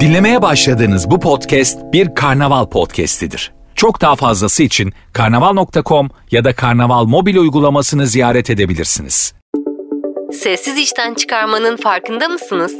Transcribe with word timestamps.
Dinlemeye 0.00 0.42
başladığınız 0.42 1.10
bu 1.10 1.20
podcast 1.20 1.78
bir 1.92 2.14
karnaval 2.14 2.66
podcastidir. 2.66 3.52
Çok 3.74 4.00
daha 4.00 4.16
fazlası 4.16 4.62
için 4.62 4.92
karnaval.com 5.12 6.08
ya 6.30 6.44
da 6.44 6.54
karnaval 6.54 7.04
mobil 7.04 7.36
uygulamasını 7.36 8.06
ziyaret 8.06 8.50
edebilirsiniz. 8.50 9.34
Sessiz 10.32 10.78
işten 10.78 11.14
çıkarmanın 11.14 11.76
farkında 11.76 12.28
mısınız? 12.28 12.76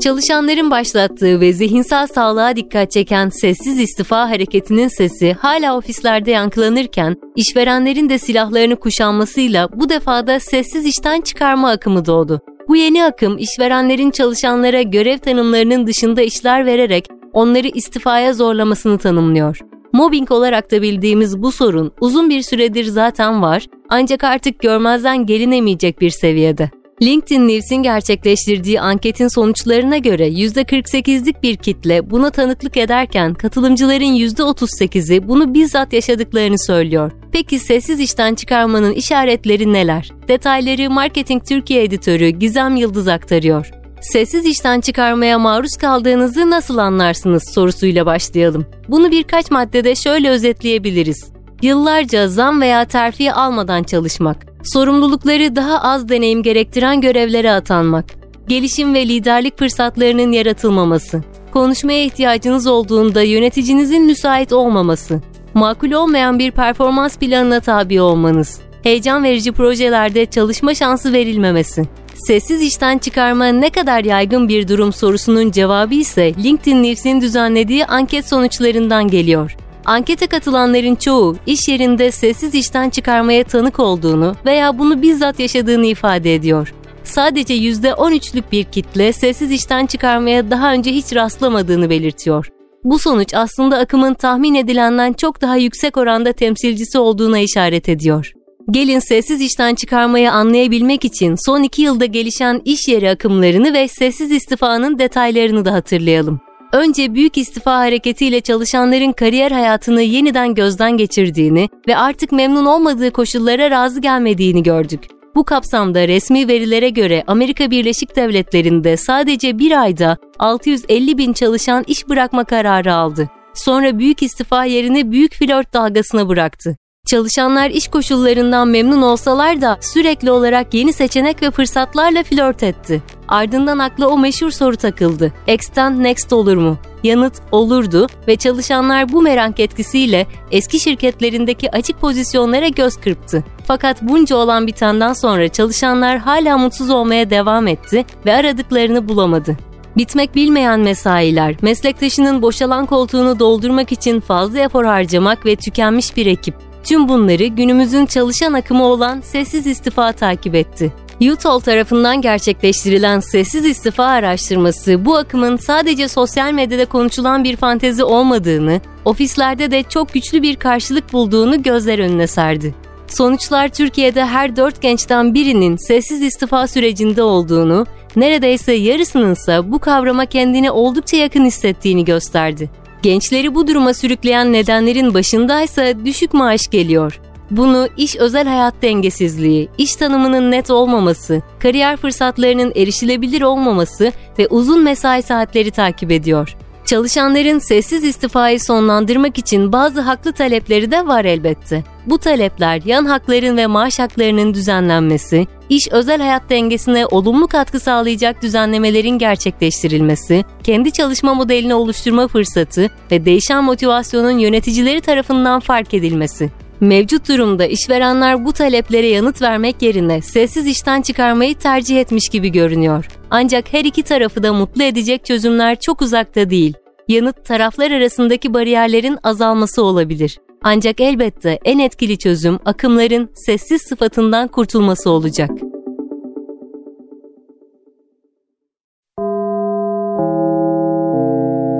Çalışanların 0.00 0.70
başlattığı 0.70 1.40
ve 1.40 1.52
zihinsel 1.52 2.06
sağlığa 2.06 2.56
dikkat 2.56 2.90
çeken 2.90 3.28
sessiz 3.28 3.80
istifa 3.80 4.30
hareketinin 4.30 4.88
sesi 4.88 5.32
hala 5.32 5.76
ofislerde 5.76 6.30
yankılanırken, 6.30 7.16
işverenlerin 7.36 8.08
de 8.08 8.18
silahlarını 8.18 8.76
kuşanmasıyla 8.76 9.68
bu 9.72 9.88
defada 9.88 10.40
sessiz 10.40 10.86
işten 10.86 11.20
çıkarma 11.20 11.70
akımı 11.70 12.06
doğdu. 12.06 12.40
Bu 12.70 12.76
yeni 12.76 13.04
akım 13.04 13.38
işverenlerin 13.38 14.10
çalışanlara 14.10 14.82
görev 14.82 15.18
tanımlarının 15.18 15.86
dışında 15.86 16.22
işler 16.22 16.66
vererek 16.66 17.08
onları 17.32 17.68
istifaya 17.68 18.32
zorlamasını 18.32 18.98
tanımlıyor. 18.98 19.58
Mobbing 19.92 20.30
olarak 20.30 20.70
da 20.70 20.82
bildiğimiz 20.82 21.42
bu 21.42 21.52
sorun 21.52 21.92
uzun 22.00 22.30
bir 22.30 22.42
süredir 22.42 22.84
zaten 22.84 23.42
var 23.42 23.66
ancak 23.88 24.24
artık 24.24 24.58
görmezden 24.58 25.26
gelinemeyecek 25.26 26.00
bir 26.00 26.10
seviyede. 26.10 26.70
LinkedIn 27.02 27.48
News'in 27.48 27.82
gerçekleştirdiği 27.82 28.80
anketin 28.80 29.28
sonuçlarına 29.28 29.98
göre 29.98 30.28
%48'lik 30.28 31.42
bir 31.42 31.56
kitle 31.56 32.10
buna 32.10 32.30
tanıklık 32.30 32.76
ederken 32.76 33.34
katılımcıların 33.34 34.14
%38'i 34.14 35.28
bunu 35.28 35.54
bizzat 35.54 35.92
yaşadıklarını 35.92 36.58
söylüyor. 36.58 37.12
Peki 37.32 37.58
sessiz 37.58 38.00
işten 38.00 38.34
çıkarmanın 38.34 38.92
işaretleri 38.92 39.72
neler? 39.72 40.10
Detayları 40.28 40.90
Marketing 40.90 41.44
Türkiye 41.48 41.84
editörü 41.84 42.28
Gizem 42.28 42.76
Yıldız 42.76 43.08
aktarıyor. 43.08 43.70
Sessiz 44.00 44.46
işten 44.46 44.80
çıkarmaya 44.80 45.38
maruz 45.38 45.76
kaldığınızı 45.76 46.50
nasıl 46.50 46.78
anlarsınız 46.78 47.42
sorusuyla 47.54 48.06
başlayalım. 48.06 48.66
Bunu 48.88 49.10
birkaç 49.10 49.50
maddede 49.50 49.94
şöyle 49.94 50.30
özetleyebiliriz. 50.30 51.32
Yıllarca 51.62 52.28
zam 52.28 52.60
veya 52.60 52.84
terfi 52.84 53.32
almadan 53.32 53.82
çalışmak, 53.82 54.36
sorumlulukları 54.64 55.56
daha 55.56 55.82
az 55.82 56.08
deneyim 56.08 56.42
gerektiren 56.42 57.00
görevlere 57.00 57.52
atanmak, 57.52 58.04
gelişim 58.48 58.94
ve 58.94 59.08
liderlik 59.08 59.58
fırsatlarının 59.58 60.32
yaratılmaması, 60.32 61.22
konuşmaya 61.52 62.04
ihtiyacınız 62.04 62.66
olduğunda 62.66 63.22
yöneticinizin 63.22 64.06
müsait 64.06 64.52
olmaması, 64.52 65.20
makul 65.54 65.92
olmayan 65.92 66.38
bir 66.38 66.50
performans 66.50 67.18
planına 67.18 67.60
tabi 67.60 68.00
olmanız, 68.00 68.60
heyecan 68.82 69.24
verici 69.24 69.52
projelerde 69.52 70.26
çalışma 70.26 70.74
şansı 70.74 71.12
verilmemesi. 71.12 71.88
Sessiz 72.14 72.62
işten 72.62 72.98
çıkarma 72.98 73.46
ne 73.46 73.70
kadar 73.70 74.04
yaygın 74.04 74.48
bir 74.48 74.68
durum 74.68 74.92
sorusunun 74.92 75.50
cevabı 75.50 75.94
ise 75.94 76.34
LinkedIn 76.44 76.82
News'in 76.82 77.20
düzenlediği 77.20 77.86
anket 77.86 78.28
sonuçlarından 78.28 79.08
geliyor. 79.08 79.56
Ankete 79.84 80.26
katılanların 80.26 80.94
çoğu 80.94 81.36
iş 81.46 81.68
yerinde 81.68 82.10
sessiz 82.10 82.54
işten 82.54 82.90
çıkarmaya 82.90 83.44
tanık 83.44 83.80
olduğunu 83.80 84.34
veya 84.46 84.78
bunu 84.78 85.02
bizzat 85.02 85.40
yaşadığını 85.40 85.86
ifade 85.86 86.34
ediyor. 86.34 86.74
Sadece 87.04 87.54
%13'lük 87.54 88.44
bir 88.52 88.64
kitle 88.64 89.12
sessiz 89.12 89.50
işten 89.50 89.86
çıkarmaya 89.86 90.50
daha 90.50 90.72
önce 90.72 90.92
hiç 90.92 91.14
rastlamadığını 91.14 91.90
belirtiyor. 91.90 92.48
Bu 92.84 92.98
sonuç 92.98 93.34
aslında 93.34 93.78
akımın 93.78 94.14
tahmin 94.14 94.54
edilenden 94.54 95.12
çok 95.12 95.40
daha 95.40 95.56
yüksek 95.56 95.96
oranda 95.96 96.32
temsilcisi 96.32 96.98
olduğuna 96.98 97.38
işaret 97.38 97.88
ediyor. 97.88 98.32
Gelin 98.70 98.98
sessiz 98.98 99.40
işten 99.40 99.74
çıkarmayı 99.74 100.32
anlayabilmek 100.32 101.04
için 101.04 101.36
son 101.46 101.62
iki 101.62 101.82
yılda 101.82 102.04
gelişen 102.04 102.62
iş 102.64 102.88
yeri 102.88 103.10
akımlarını 103.10 103.74
ve 103.74 103.88
sessiz 103.88 104.32
istifanın 104.32 104.98
detaylarını 104.98 105.64
da 105.64 105.72
hatırlayalım. 105.72 106.40
Önce 106.72 107.14
büyük 107.14 107.38
istifa 107.38 107.78
hareketiyle 107.78 108.40
çalışanların 108.40 109.12
kariyer 109.12 109.50
hayatını 109.50 110.02
yeniden 110.02 110.54
gözden 110.54 110.96
geçirdiğini 110.96 111.68
ve 111.88 111.96
artık 111.96 112.32
memnun 112.32 112.66
olmadığı 112.66 113.10
koşullara 113.10 113.70
razı 113.70 114.00
gelmediğini 114.00 114.62
gördük. 114.62 115.00
Bu 115.34 115.44
kapsamda 115.44 116.08
resmi 116.08 116.48
verilere 116.48 116.88
göre 116.88 117.24
Amerika 117.26 117.70
Birleşik 117.70 118.16
Devletleri'nde 118.16 118.96
sadece 118.96 119.58
bir 119.58 119.82
ayda 119.82 120.16
650 120.38 121.18
bin 121.18 121.32
çalışan 121.32 121.84
iş 121.86 122.08
bırakma 122.08 122.44
kararı 122.44 122.94
aldı. 122.94 123.28
Sonra 123.54 123.98
büyük 123.98 124.22
istifa 124.22 124.64
yerine 124.64 125.10
büyük 125.10 125.34
flört 125.34 125.74
dalgasına 125.74 126.28
bıraktı. 126.28 126.76
Çalışanlar 127.10 127.70
iş 127.70 127.88
koşullarından 127.88 128.68
memnun 128.68 129.02
olsalar 129.02 129.60
da 129.60 129.78
sürekli 129.80 130.30
olarak 130.30 130.74
yeni 130.74 130.92
seçenek 130.92 131.42
ve 131.42 131.50
fırsatlarla 131.50 132.22
flört 132.22 132.62
etti. 132.62 133.02
Ardından 133.28 133.78
akla 133.78 134.08
o 134.08 134.18
meşhur 134.18 134.50
soru 134.50 134.76
takıldı. 134.76 135.32
Extend 135.46 136.04
next 136.04 136.32
olur 136.32 136.56
mu? 136.56 136.78
Yanıt 137.02 137.34
olurdu 137.52 138.06
ve 138.28 138.36
çalışanlar 138.36 139.12
bu 139.12 139.22
merak 139.22 139.60
etkisiyle 139.60 140.26
eski 140.50 140.80
şirketlerindeki 140.80 141.70
açık 141.70 142.00
pozisyonlara 142.00 142.68
göz 142.68 142.96
kırptı. 142.96 143.44
Fakat 143.66 144.02
bunca 144.02 144.36
olan 144.36 144.66
bitenden 144.66 145.12
sonra 145.12 145.48
çalışanlar 145.48 146.18
hala 146.18 146.58
mutsuz 146.58 146.90
olmaya 146.90 147.30
devam 147.30 147.68
etti 147.68 148.04
ve 148.26 148.34
aradıklarını 148.34 149.08
bulamadı. 149.08 149.56
Bitmek 149.96 150.34
bilmeyen 150.34 150.80
mesailer, 150.80 151.56
meslektaşının 151.62 152.42
boşalan 152.42 152.86
koltuğunu 152.86 153.38
doldurmak 153.38 153.92
için 153.92 154.20
fazla 154.20 154.58
efor 154.58 154.84
harcamak 154.84 155.46
ve 155.46 155.56
tükenmiş 155.56 156.16
bir 156.16 156.26
ekip. 156.26 156.69
Tüm 156.84 157.08
bunları 157.08 157.46
günümüzün 157.46 158.06
çalışan 158.06 158.52
akımı 158.52 158.84
olan 158.84 159.20
sessiz 159.20 159.66
istifa 159.66 160.12
takip 160.12 160.54
etti. 160.54 160.92
Utol 161.32 161.60
tarafından 161.60 162.20
gerçekleştirilen 162.20 163.20
sessiz 163.20 163.64
istifa 163.64 164.04
araştırması 164.04 165.04
bu 165.04 165.16
akımın 165.16 165.56
sadece 165.56 166.08
sosyal 166.08 166.52
medyada 166.52 166.84
konuşulan 166.84 167.44
bir 167.44 167.56
fantezi 167.56 168.04
olmadığını, 168.04 168.80
ofislerde 169.04 169.70
de 169.70 169.82
çok 169.82 170.12
güçlü 170.12 170.42
bir 170.42 170.56
karşılık 170.56 171.12
bulduğunu 171.12 171.62
gözler 171.62 171.98
önüne 171.98 172.26
serdi. 172.26 172.74
Sonuçlar 173.08 173.68
Türkiye'de 173.68 174.24
her 174.24 174.56
dört 174.56 174.82
gençten 174.82 175.34
birinin 175.34 175.76
sessiz 175.76 176.22
istifa 176.22 176.66
sürecinde 176.66 177.22
olduğunu, 177.22 177.86
neredeyse 178.16 178.72
yarısının 178.72 179.32
ise 179.32 179.72
bu 179.72 179.78
kavrama 179.78 180.26
kendini 180.26 180.70
oldukça 180.70 181.16
yakın 181.16 181.44
hissettiğini 181.44 182.04
gösterdi. 182.04 182.70
Gençleri 183.02 183.54
bu 183.54 183.66
duruma 183.66 183.94
sürükleyen 183.94 184.52
nedenlerin 184.52 185.14
başındaysa 185.14 186.04
düşük 186.04 186.34
maaş 186.34 186.68
geliyor. 186.68 187.20
Bunu 187.50 187.88
iş 187.96 188.16
özel 188.16 188.46
hayat 188.48 188.74
dengesizliği, 188.82 189.68
iş 189.78 189.96
tanımının 189.96 190.50
net 190.50 190.70
olmaması, 190.70 191.42
kariyer 191.58 191.96
fırsatlarının 191.96 192.72
erişilebilir 192.76 193.42
olmaması 193.42 194.12
ve 194.38 194.46
uzun 194.46 194.84
mesai 194.84 195.22
saatleri 195.22 195.70
takip 195.70 196.10
ediyor. 196.10 196.56
Çalışanların 196.90 197.58
sessiz 197.58 198.04
istifayı 198.04 198.60
sonlandırmak 198.60 199.38
için 199.38 199.72
bazı 199.72 200.00
haklı 200.00 200.32
talepleri 200.32 200.90
de 200.90 201.06
var 201.06 201.24
elbette. 201.24 201.84
Bu 202.06 202.18
talepler 202.18 202.82
yan 202.84 203.04
hakların 203.04 203.56
ve 203.56 203.66
maaş 203.66 203.98
haklarının 203.98 204.54
düzenlenmesi, 204.54 205.46
iş 205.68 205.88
özel 205.90 206.20
hayat 206.20 206.50
dengesine 206.50 207.06
olumlu 207.06 207.46
katkı 207.46 207.80
sağlayacak 207.80 208.42
düzenlemelerin 208.42 209.18
gerçekleştirilmesi, 209.18 210.44
kendi 210.62 210.92
çalışma 210.92 211.34
modelini 211.34 211.74
oluşturma 211.74 212.28
fırsatı 212.28 212.90
ve 213.10 213.24
değişen 213.24 213.64
motivasyonun 213.64 214.38
yöneticileri 214.38 215.00
tarafından 215.00 215.60
fark 215.60 215.94
edilmesi. 215.94 216.50
Mevcut 216.80 217.28
durumda 217.28 217.66
işverenler 217.66 218.44
bu 218.44 218.52
taleplere 218.52 219.06
yanıt 219.06 219.42
vermek 219.42 219.82
yerine 219.82 220.22
sessiz 220.22 220.66
işten 220.66 221.02
çıkarmayı 221.02 221.54
tercih 221.54 222.00
etmiş 222.00 222.28
gibi 222.28 222.52
görünüyor. 222.52 223.06
Ancak 223.30 223.72
her 223.72 223.84
iki 223.84 224.02
tarafı 224.02 224.42
da 224.42 224.52
mutlu 224.52 224.82
edecek 224.82 225.24
çözümler 225.24 225.80
çok 225.80 226.02
uzakta 226.02 226.50
değil. 226.50 226.74
Yanıt 227.10 227.44
taraflar 227.44 227.90
arasındaki 227.90 228.54
bariyerlerin 228.54 229.18
azalması 229.22 229.82
olabilir. 229.84 230.38
Ancak 230.62 231.00
elbette 231.00 231.58
en 231.64 231.78
etkili 231.78 232.18
çözüm 232.18 232.58
akımların 232.64 233.30
sessiz 233.46 233.82
sıfatından 233.82 234.48
kurtulması 234.48 235.10
olacak. 235.10 235.50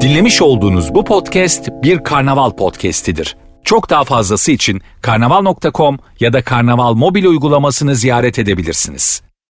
Dinlemiş 0.00 0.42
olduğunuz 0.42 0.94
bu 0.94 1.04
podcast 1.04 1.68
bir 1.82 1.98
karnaval 1.98 2.50
podcastidir. 2.50 3.36
Çok 3.64 3.90
daha 3.90 4.04
fazlası 4.04 4.52
için 4.52 4.80
karnaval.com 5.02 5.98
ya 6.20 6.32
da 6.32 6.42
karnaval 6.42 6.94
mobil 6.94 7.24
uygulamasını 7.24 7.94
ziyaret 7.94 8.38
edebilirsiniz. 8.38 9.22